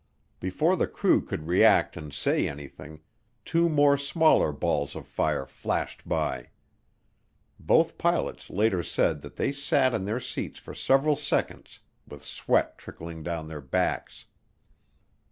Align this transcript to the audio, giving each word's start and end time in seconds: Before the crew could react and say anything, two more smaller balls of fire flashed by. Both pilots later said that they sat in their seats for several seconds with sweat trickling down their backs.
Before 0.39 0.75
the 0.75 0.87
crew 0.87 1.21
could 1.21 1.45
react 1.45 1.95
and 1.95 2.11
say 2.11 2.47
anything, 2.47 3.01
two 3.45 3.69
more 3.69 3.99
smaller 3.99 4.51
balls 4.51 4.95
of 4.95 5.05
fire 5.05 5.45
flashed 5.45 6.09
by. 6.09 6.49
Both 7.59 7.99
pilots 7.99 8.49
later 8.49 8.81
said 8.81 9.21
that 9.21 9.35
they 9.35 9.51
sat 9.51 9.93
in 9.93 10.05
their 10.05 10.19
seats 10.19 10.57
for 10.57 10.73
several 10.73 11.15
seconds 11.15 11.81
with 12.07 12.25
sweat 12.25 12.79
trickling 12.79 13.21
down 13.21 13.47
their 13.47 13.61
backs. 13.61 14.25